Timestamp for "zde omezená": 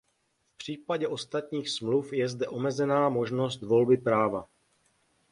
2.29-3.09